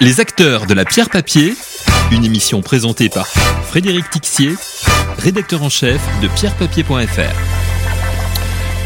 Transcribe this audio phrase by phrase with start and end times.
[0.00, 1.54] Les acteurs de la pierre papier,
[2.12, 4.54] une émission présentée par Frédéric Tixier,
[5.18, 7.57] rédacteur en chef de pierrepapier.fr.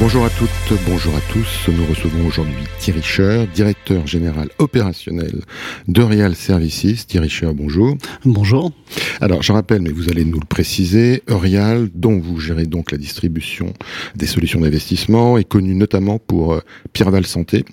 [0.00, 1.68] Bonjour à toutes, bonjour à tous.
[1.68, 5.42] Nous recevons aujourd'hui Thierry Scher, directeur général opérationnel
[5.86, 7.06] de Real Services.
[7.06, 7.96] Thierry Scher, bonjour.
[8.24, 8.72] Bonjour.
[9.20, 12.98] Alors, je rappelle, mais vous allez nous le préciser, Eurial, dont vous gérez donc la
[12.98, 13.72] distribution
[14.16, 16.60] des solutions d'investissement, est connu notamment pour euh,
[16.92, 17.64] Pierreval Santé,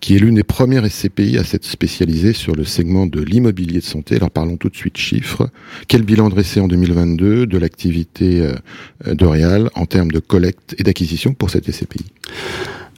[0.00, 3.84] qui est l'une des premières SCPI à s'être spécialisée sur le segment de l'immobilier de
[3.84, 4.16] santé.
[4.16, 5.48] Alors, parlons tout de suite chiffres.
[5.88, 11.32] Quel bilan dressé en 2022 de l'activité euh, d'Eurial en termes de collecte et d'acquisition
[11.32, 12.06] pour cette SCPI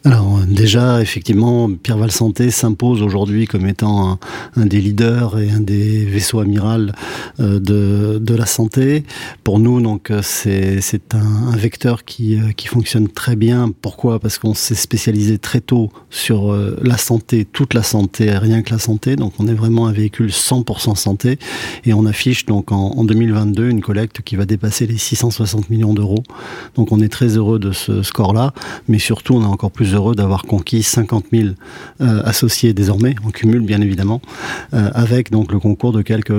[0.04, 4.18] alors déjà, effectivement, Pierre Val Santé s'impose aujourd'hui comme étant
[4.54, 6.94] un, des leaders et un des vaisseaux amiral
[7.40, 9.04] euh, de, de, la santé.
[9.44, 13.70] Pour nous, donc, c'est un, vecteur qui, euh, qui fonctionne très bien.
[13.80, 14.18] Pourquoi?
[14.18, 18.72] Parce qu'on s'est spécialisé très tôt sur euh, la santé, toute la santé, rien que
[18.72, 19.16] la santé.
[19.16, 21.38] Donc, on est vraiment un véhicule 100% santé
[21.86, 25.94] et on affiche donc en, en 2022 une collecte qui va dépasser les 660 millions
[25.94, 26.22] d'euros.
[26.74, 28.52] Donc, on est très heureux de ce score-là,
[28.86, 31.48] mais surtout, on a encore plus heureux d'avoir conquis 50 000
[32.00, 34.20] euh, associés désormais, en cumul bien évidemment,
[34.72, 36.34] euh, avec donc le concours de quelques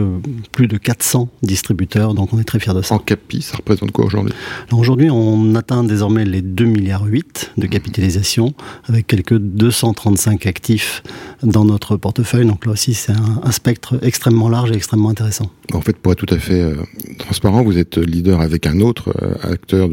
[0.52, 2.14] plus de 400 distributeurs.
[2.14, 2.96] Donc on est très fiers de ça.
[2.96, 4.34] En capi, ça représente quoi aujourd'hui?
[4.72, 8.54] Aujourd'hui, on atteint désormais les 2 milliards 8 de capitalisation,
[8.88, 11.04] avec quelques 235 actifs
[11.44, 12.46] dans notre portefeuille.
[12.46, 15.50] Donc là aussi, c'est un, spectre extrêmement large et extrêmement intéressant.
[15.74, 16.76] En fait, pour être tout à fait euh,
[17.18, 19.90] transparent, vous êtes leader avec un autre euh, acteur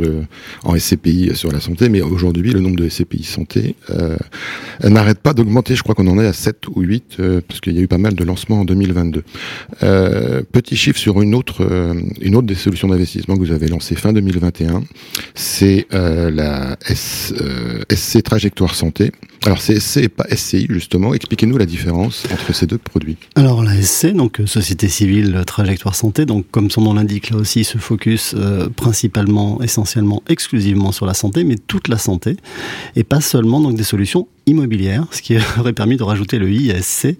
[0.65, 4.17] en SCPI sur la santé, mais aujourd'hui, le nombre de SCPI santé euh,
[4.89, 5.75] n'arrête pas d'augmenter.
[5.75, 7.89] Je crois qu'on en est à 7 ou 8, euh, parce qu'il y a eu
[7.89, 9.23] pas mal de lancements en 2022.
[9.83, 11.67] Euh, petit chiffre sur une autre,
[12.21, 14.83] une autre des solutions d'investissement que vous avez lancée fin 2021,
[15.35, 19.13] c'est la SC Trajectoire Santé.
[19.45, 21.15] Alors c'est SC et pas SCI justement.
[21.15, 23.17] Expliquez-nous la différence entre ces deux produits.
[23.35, 27.65] Alors la SC, donc Société Civile Trajectoire Santé, donc comme son nom l'indique, là aussi
[27.65, 32.37] se focus euh, principalement, essentiellement, exclusivement sur la santé, mais toute la santé,
[32.95, 37.17] et pas seulement donc des solutions immobilière, ce qui aurait permis de rajouter le ISC.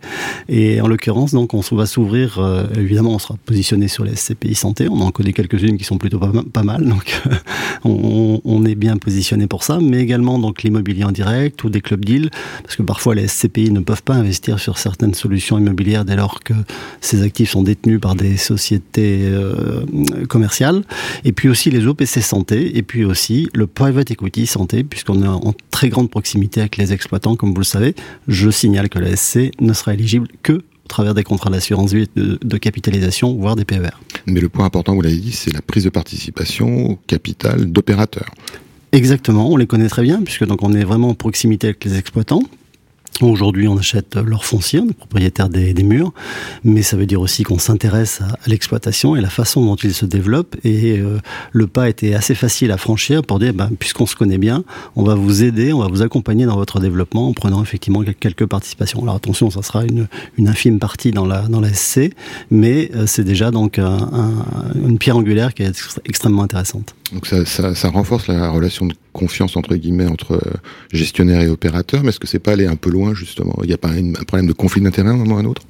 [0.49, 4.55] Et en l'occurrence, donc, on va s'ouvrir, euh, évidemment, on sera positionné sur les SCPI
[4.55, 4.89] santé.
[4.89, 7.23] On en connaît quelques-unes qui sont plutôt pas, mal, donc
[7.85, 9.79] on, est bien positionné pour ça.
[9.81, 12.31] Mais également, donc, l'immobilier en direct ou des clubs deals,
[12.63, 16.41] parce que parfois les SCPI ne peuvent pas investir sur certaines solutions immobilières dès lors
[16.41, 16.55] que
[17.01, 19.85] ces actifs sont détenus par des sociétés euh,
[20.29, 20.83] commerciales.
[21.25, 25.29] Et puis aussi les OPC santé, et puis aussi le private equity santé, puisqu'on est
[25.29, 27.95] en très grande proximité avec les comme vous le savez.
[28.29, 32.09] Je signale que la SC ne sera éligible que au travers des contrats d'assurance vie
[32.17, 33.91] de, de, capitalisation, voire des PER.
[34.27, 38.31] Mais le point important, vous l'avez dit, c'est la prise de participation au capital d'opérateurs.
[38.91, 41.97] Exactement, on les connaît très bien, puisque donc on est vraiment en proximité avec les
[41.97, 42.43] exploitants.
[43.21, 46.13] Aujourd'hui, on achète leur foncier, on est propriétaire des, murs,
[46.65, 50.07] mais ça veut dire aussi qu'on s'intéresse à, l'exploitation et la façon dont ils se
[50.07, 50.57] développent.
[50.65, 51.19] Et euh,
[51.53, 54.65] le pas était assez facile à franchir pour dire, ben, puisqu'on se connaît bien,
[54.97, 58.47] on va vous aider, on va vous accompagner dans votre développement en prenant effectivement quelques
[58.47, 59.03] participations.
[59.03, 60.09] Alors attention, ça sera une,
[60.49, 62.13] infime partie dans la, dans la SC,
[62.51, 64.33] mais euh, c'est déjà donc un, un,
[64.75, 66.95] une pierre angulaire qui est extrêmement intéressante.
[67.13, 70.41] Donc ça, ça, ça, renforce la relation de confiance entre guillemets entre
[70.93, 73.55] gestionnaire et opérateur, mais est-ce que c'est pas aller un peu loin justement?
[73.63, 75.45] Il n'y a pas un problème de conflit d'intérêt à un moment ou à un
[75.45, 75.63] autre?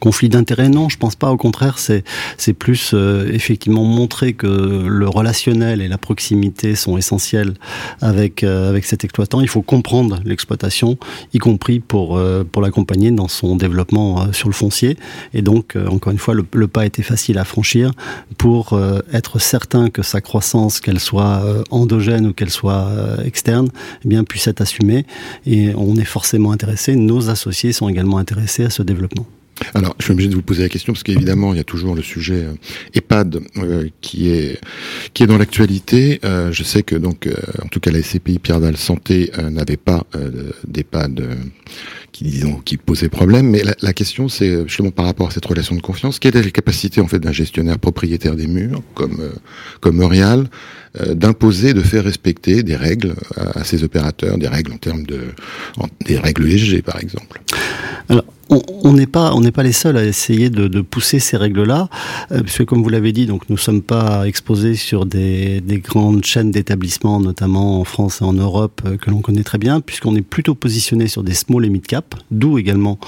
[0.00, 1.30] Conflit d'intérêt non je pense pas.
[1.30, 7.54] Au contraire c'est plus euh, effectivement montrer que le relationnel et la proximité sont essentiels
[8.00, 9.40] avec euh, avec cet exploitant.
[9.40, 10.98] Il faut comprendre l'exploitation
[11.32, 14.96] y compris pour euh, pour l'accompagner dans son développement sur le foncier.
[15.34, 17.92] Et donc encore une fois le, pas était facile à franchir
[18.36, 18.78] pour
[19.12, 22.88] être certain que sa croissance qu'elle soit endogène ou qu'elle soit
[23.24, 23.68] externe
[24.04, 25.06] eh bien puisse être assumée.
[25.46, 26.96] Et on est forcément intéressé.
[26.96, 29.26] Nos associés sont également intéressés à ce développement
[29.74, 31.94] alors, je suis obligé de vous poser la question parce qu'évidemment, il y a toujours
[31.94, 32.54] le sujet euh,
[32.94, 34.60] EHPAD euh, qui est
[35.14, 36.20] qui est dans l'actualité.
[36.24, 39.76] Euh, je sais que donc, euh, en tout cas, la SCPI Pierre Dalle Santé n'avait
[39.76, 40.04] pas
[40.66, 41.36] d'EHPAD
[42.12, 43.48] qui disons qui posait problème.
[43.50, 46.42] Mais la, la question, c'est justement par rapport à cette relation de confiance, quelle est
[46.42, 49.20] la capacité en fait d'un gestionnaire propriétaire des murs comme
[49.80, 50.00] comme
[50.96, 55.04] Eurial d'imposer, de faire respecter des règles à, à ses opérateurs, des règles en termes
[55.04, 55.20] de
[56.04, 57.40] des règles ESG par exemple.
[58.08, 61.64] Alors on n'est pas on n'est pas les seuls à essayer de, pousser ces règles
[61.64, 61.88] là
[62.32, 66.24] euh, puisque comme vous l'avez dit donc nous sommes pas exposés sur des, des grandes
[66.24, 70.16] chaînes d'établissements notamment en France et en Europe euh, que l'on connaît très bien puisqu'on
[70.16, 72.98] est plutôt positionné sur des small et mid cap d'où également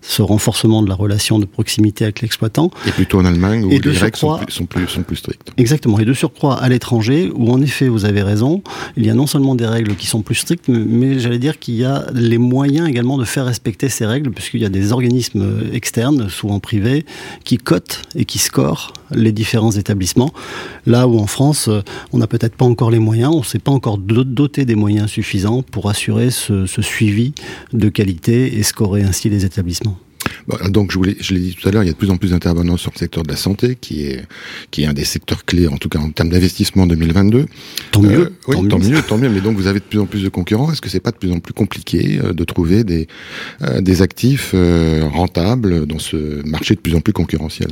[0.00, 2.70] ce renforcement de la relation de proximité avec l'exploitant.
[2.86, 5.52] Et plutôt en Allemagne où les règles sont plus, sont, plus, sont plus strictes.
[5.58, 5.98] Exactement.
[5.98, 8.62] Et de surcroît à l'étranger où en effet vous avez raison,
[8.96, 11.58] il y a non seulement des règles qui sont plus strictes, mais, mais j'allais dire
[11.58, 14.78] qu'il y a les moyens également de faire respecter ces règles puisqu'il y a des
[14.78, 17.04] des organismes externes, souvent privés,
[17.44, 20.32] qui cotent et qui scorent les différents établissements.
[20.86, 21.68] Là où en France,
[22.12, 25.10] on n'a peut-être pas encore les moyens, on ne s'est pas encore doté des moyens
[25.10, 27.32] suffisants pour assurer ce, ce suivi
[27.72, 29.87] de qualité et scorer ainsi les établissements.
[30.70, 32.16] Donc, je, voulais, je l'ai dit tout à l'heure, il y a de plus en
[32.16, 34.24] plus d'intervenants sur le secteur de la santé, qui est,
[34.70, 37.46] qui est un des secteurs clés, en tout cas en termes d'investissement en 2022.
[37.90, 38.18] Tant mieux.
[38.18, 39.02] Euh, oui, tant, mieux.
[39.02, 39.28] tant mieux.
[39.28, 40.72] Mais donc, vous avez de plus en plus de concurrents.
[40.72, 43.08] Est-ce que c'est pas de plus en plus compliqué euh, de trouver des,
[43.62, 44.54] euh, des actifs
[45.12, 46.16] rentables dans ce
[46.46, 47.68] marché de plus en plus concurrentiel?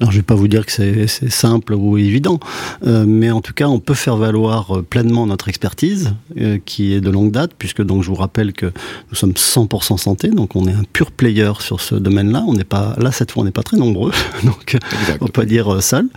[0.00, 2.38] Alors je vais pas vous dire que c'est simple ou évident,
[2.86, 6.92] euh, mais en tout cas on peut faire valoir euh, pleinement notre expertise euh, qui
[6.92, 10.54] est de longue date, puisque donc je vous rappelle que nous sommes 100% santé, donc
[10.54, 12.44] on est un pur player sur ce domaine-là.
[12.46, 14.12] On n'est pas là cette fois on n'est pas très nombreux,
[14.44, 15.18] donc exact.
[15.20, 16.08] on peut pas dire seul,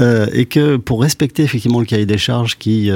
[0.00, 2.90] et que pour respecter effectivement le cahier des charges qui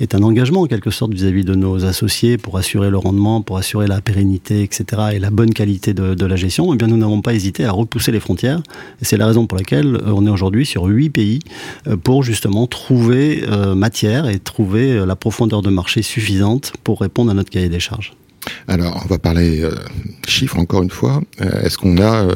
[0.00, 3.56] est un engagement en quelque sorte vis-à-vis de nos associés pour assurer le rendement, pour
[3.56, 5.02] assurer la pérennité, etc.
[5.12, 7.70] et la bonne qualité de, de la gestion, eh bien nous n'avons pas hésité à
[7.70, 8.62] repousser les frontières,
[9.00, 11.40] et c'est la raison pour laquelle euh, on est aujourd'hui sur huit pays
[11.86, 17.30] euh, pour justement trouver euh, matière et trouver la profondeur de marché suffisante pour répondre
[17.30, 18.14] à notre cahier des charges.
[18.68, 19.68] Alors, on va parler
[20.26, 21.20] chiffres encore une fois.
[21.40, 22.28] Est-ce qu'on a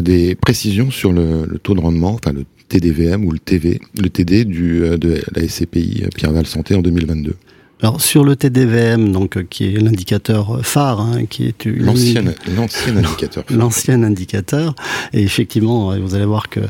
[0.00, 4.44] des précisions sur le, taux de rendement, enfin le TDVM ou le TV, le TD
[4.44, 7.36] du, de la SCPI Pierre Val Santé en 2022
[7.82, 12.24] alors sur le TDVM, donc euh, qui est l'indicateur phare, hein, qui est l'ancien
[12.96, 14.74] indicateur, l'ancien indicateur,
[15.12, 16.60] et effectivement, vous allez voir que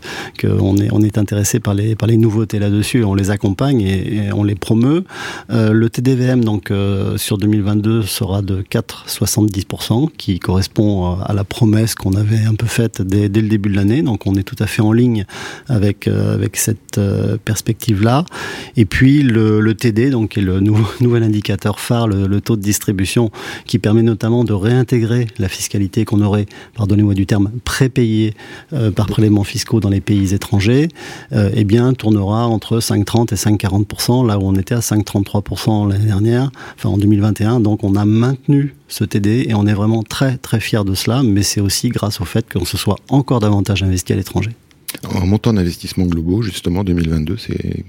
[0.40, 4.32] qu'on est on est intéressé par les par les nouveautés là-dessus, on les accompagne et,
[4.32, 5.04] on les promeut.
[5.50, 11.94] Euh, le TDVM donc euh, sur 2022 sera de 4,70%, qui correspond à la promesse
[11.94, 14.02] qu'on avait un peu faite dès, dès le début de l'année.
[14.02, 15.24] Donc on est tout à fait en ligne
[15.68, 17.00] avec avec cette
[17.44, 18.24] perspective là.
[18.76, 22.56] Et puis le, le TD donc qui est le nouveau nouvel indicateur phare, le, taux
[22.56, 23.30] de distribution,
[23.66, 28.34] qui permet notamment de réintégrer la fiscalité qu'on aurait, pardonnez-moi du terme, prépayée
[28.72, 30.88] euh, par prélèvements fiscaux dans les pays étrangers,
[31.32, 36.06] euh, eh bien, tournera entre 5,30 et 5,40%, là où on était à 5,33% l'année
[36.06, 37.60] dernière, enfin en 2021.
[37.60, 41.22] Donc, on a maintenu ce TD et on est vraiment très, très fiers de cela,
[41.22, 44.50] mais c'est aussi grâce au fait qu'on se soit encore davantage investi à l'étranger.
[45.04, 47.36] En montant d'investissement globaux, justement, 2022,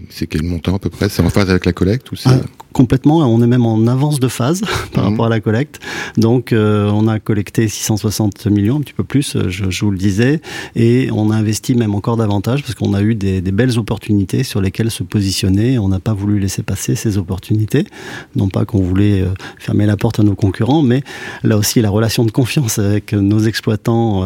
[0.10, 1.10] c'est quel montant à peu près?
[1.10, 2.30] C'est en phase avec la collecte ou c'est...
[2.30, 2.42] Ah,
[2.78, 4.62] complètement, on est même en avance de phase
[4.94, 5.10] par mhm.
[5.10, 5.80] rapport à la collecte.
[6.16, 9.90] Donc, euh, on a collecté 660 millions, un petit peu plus, euh, je, je, vous
[9.90, 10.42] le disais,
[10.76, 14.44] et on a investi même encore davantage parce qu'on a eu des, des, belles opportunités
[14.44, 15.80] sur lesquelles se positionner.
[15.80, 17.88] On n'a pas voulu laisser passer ces opportunités.
[18.36, 21.02] Non pas qu'on voulait euh, fermer la porte à nos concurrents, mais
[21.44, 24.22] là aussi, la relation de confiance avec nos exploitants,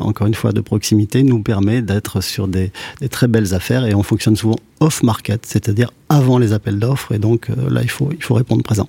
[0.00, 2.70] encore une fois de proximité, nous permet d'être sur des,
[3.10, 7.12] très belles affaires et on fonctionne souvent off-market, c'est-à-dire avant les appels d'offres.
[7.12, 8.88] Et donc euh, là, il faut, il faut répondre présent.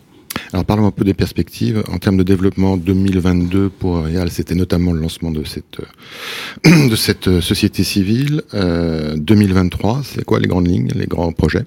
[0.53, 1.83] Alors parlons un peu des perspectives.
[1.89, 5.81] En termes de développement 2022 pour Real, c'était notamment le lancement de cette,
[6.65, 8.43] de cette société civile.
[8.53, 11.65] 2023, euh, c'est quoi les grandes lignes, les grands projets?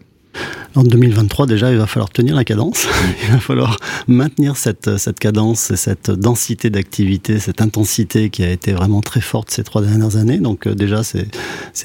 [0.76, 2.86] En 2023, déjà, il va falloir tenir la cadence.
[3.24, 3.76] il va falloir
[4.06, 9.50] maintenir cette, cadence et cette densité d'activité, cette intensité qui a été vraiment très forte
[9.50, 10.38] ces trois dernières années.
[10.38, 11.26] Donc, euh, déjà, c'est,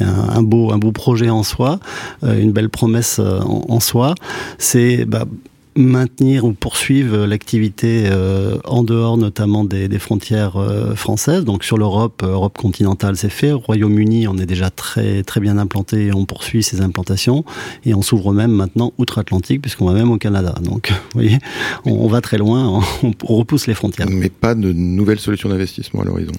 [0.01, 1.79] un, beau, projet en soi,
[2.23, 4.15] euh, une belle promesse euh, en, en soi.
[4.59, 5.25] C'est, bah,
[5.75, 11.43] maintenir ou poursuivre l'activité euh, en dehors notamment des, des frontières euh, françaises.
[11.43, 13.51] Donc sur l'Europe, euh, Europe continentale, c'est fait.
[13.51, 17.43] Au Royaume-Uni, on est déjà très très bien implanté et on poursuit ces implantations.
[17.85, 20.55] Et on s'ouvre même maintenant outre-Atlantique puisqu'on va même au Canada.
[20.61, 21.39] Donc vous voyez,
[21.85, 24.07] on, on va très loin, on, on, repousse les frontières.
[24.09, 26.33] Mais pas de nouvelles solutions d'investissement à l'horizon.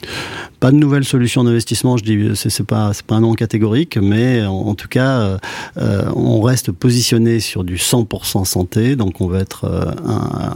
[0.60, 1.98] Pas de nouvelles solutions d'investissement.
[1.98, 5.38] Je dis c'est pas c'est pas un nom catégorique, mais en, en tout cas,
[5.76, 8.96] euh, on reste positionné sur du 100% santé.
[8.96, 9.90] Donc on on va être euh,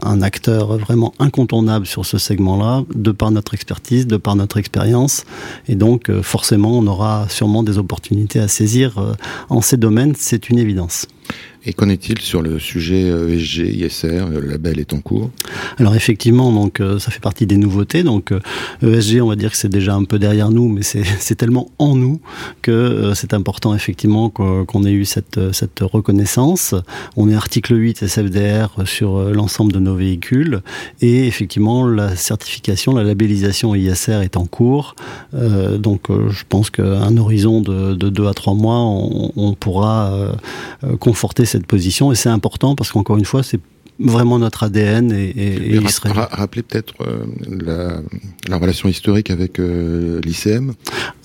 [0.02, 5.24] un, acteur vraiment incontournable sur ce segment-là, de par notre expertise, de par notre expérience.
[5.66, 9.14] Et donc, euh, forcément, on aura sûrement des opportunités à saisir euh,
[9.48, 11.06] en ces domaines, c'est une évidence.
[11.66, 15.30] Et qu'en est-il sur le sujet ESG, ISR Le label est en cours?
[15.78, 18.02] Alors effectivement, donc euh, ça fait partie des nouveautés.
[18.02, 18.32] Donc
[18.82, 21.70] ESG, euh, on va dire que c'est déjà un peu derrière nous, mais c'est tellement
[21.78, 22.20] en nous
[22.62, 25.38] que euh, c'est important effectivement qu'on ait eu cette,
[25.80, 26.74] reconnaissance.
[27.16, 30.62] On est article 8 SFDR sur l'ensemble de nos véhicules
[31.00, 34.94] et effectivement la certification, la labellisation ISR est en cours.
[35.32, 40.12] donc je pense qu'à un horizon de, de 2 à 3 mois, on, on pourra
[40.98, 43.61] conforter cette position et c'est important parce qu'encore une fois, c'est
[44.00, 48.00] vraiment notre ADN et, et, et Rappelez peut-être euh, la,
[48.49, 50.73] la, relation historique avec euh, l'ICM.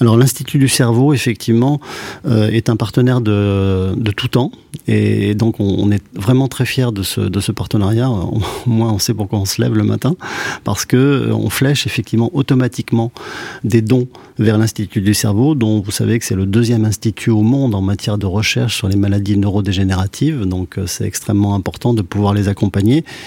[0.02, 1.80] Alors l'Institut du cerveau, effectivement,
[2.26, 4.52] euh, est un partenaire de, de, tout temps,
[4.88, 8.10] et donc on, on est vraiment très fiers de ce, de ce partenariat.
[8.10, 10.16] Au moins, on sait pourquoi on se lève le matin,
[10.64, 13.12] parce que on flèche effectivement automatiquement
[13.64, 17.42] des dons vers l'Institut du cerveau, dont vous savez que c'est le deuxième institut au
[17.42, 20.42] monde en matière de recherche sur les maladies neurodégénératives.
[20.42, 22.65] Donc c'est extrêmement important de pouvoir les accompagner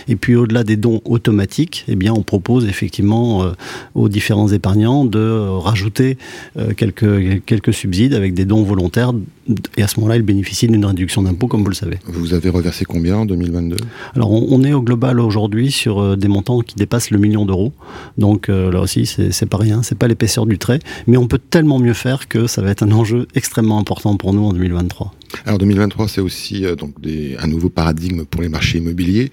[0.09, 3.53] et puis au-delà des dons automatiques, eh bien, on propose effectivement euh,
[3.95, 6.19] aux différents épargnants de euh, rajouter
[6.57, 9.13] euh, quelques, quelques subsides avec des dons volontaires.
[9.77, 11.99] Et à ce moment-là, ils bénéficient d'une réduction d'impôt, comme vous le savez.
[12.05, 13.77] Vous avez reversé combien en 2022
[14.15, 17.73] Alors, on, est au global aujourd'hui sur des montants qui dépassent le million d'euros.
[18.19, 21.79] Donc là aussi, c'est pas rien, c'est pas l'épaisseur du trait, mais on peut tellement
[21.79, 25.15] mieux faire que ça va être un enjeu extrêmement important pour nous en 2023.
[25.47, 29.28] Alors 2023, c'est aussi donc des, un nouveau paradigme pour les marchés immobiliers.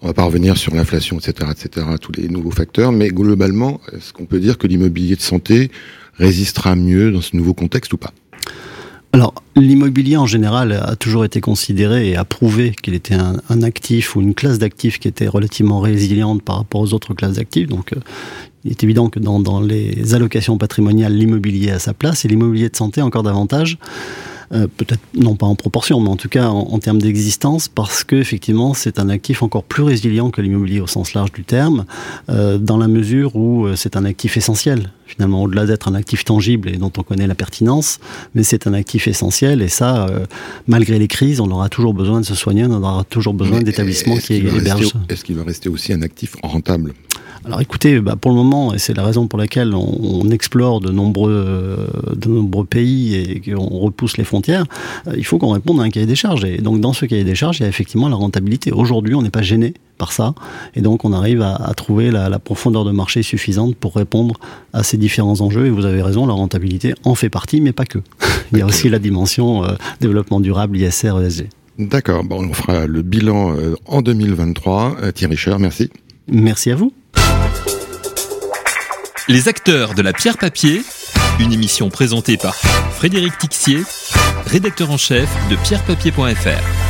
[0.00, 4.12] On va pas revenir sur l'inflation, etc., etc., tous les nouveaux facteurs, mais globalement, est-ce
[4.12, 5.70] qu'on peut dire que l'immobilier de santé
[6.14, 8.12] résistera mieux dans ce nouveau contexte ou pas?
[9.14, 14.22] Alors, l'immobilier en général a toujours été considéré et approuvé qu'il était un, actif ou
[14.22, 17.68] une classe d'actifs qui était relativement résiliente par rapport aux autres classes d'actifs.
[17.68, 18.00] Donc, euh,
[18.64, 22.76] il est évident que dans les allocations patrimoniales, l'immobilier a sa place et l'immobilier de
[22.76, 23.76] santé encore davantage.
[24.54, 28.16] Euh, peut-être non pas en proportion, mais en tout cas en, termes d'existence, parce que
[28.16, 31.86] effectivement c'est un actif encore plus résilient que l'immobilier au sens large du terme,
[32.28, 36.24] euh, dans la mesure où euh, c'est un actif essentiel finalement au-delà d'être un actif
[36.24, 37.98] tangible et dont on connaît la pertinence,
[38.34, 40.06] mais c'est un actif essentiel et ça,
[40.66, 44.16] malgré les crises, on aura toujours besoin de se soigner, on aura toujours besoin d'établissements
[44.16, 44.94] qui hébergent.
[45.10, 46.94] Est-ce qu'il va rester aussi un actif rentable?
[47.44, 50.80] Alors écoutez, bah pour le moment, et c'est la raison pour laquelle on, on explore
[50.80, 54.64] de nombreux, de nombreux pays et qu'on repousse les frontières,
[55.08, 56.44] euh, il faut qu'on réponde à un cahier des charges.
[56.44, 58.72] Et donc dans ce cahier des charges, il y a effectivement la rentabilité.
[58.72, 60.34] Aujourd'hui, on n'est pas gêné par ça,
[60.74, 64.34] et donc on arrive à, à trouver la, la, profondeur de marché suffisante pour répondre
[64.72, 65.66] à ces différents enjeux.
[65.66, 67.98] Et vous avez raison, la rentabilité en fait partie, mais pas que.
[68.52, 71.48] il y a aussi la dimension euh, développement durable, ISR, ESG.
[71.78, 75.12] D'accord, bon, on fera le bilan euh, en 2023.
[75.14, 75.90] Thierry Scher, merci.
[76.28, 76.92] Merci à vous.
[79.28, 80.82] Les acteurs de la pierre papier,
[81.38, 83.82] une émission présentée par Frédéric Tixier,
[84.46, 86.81] rédacteur en chef de pierrepapier.fr.